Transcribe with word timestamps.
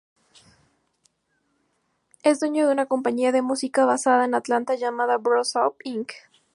Es 2.23 2.39
dueño 2.39 2.65
de 2.65 2.71
una 2.73 2.87
compañía 2.87 3.31
de 3.31 3.43
música 3.43 3.85
basada 3.85 4.25
en 4.25 4.33
Atlanta 4.33 4.73
llamada 4.73 5.17
Boss 5.19 5.53
Up, 5.55 5.75
Inc. 5.83 6.11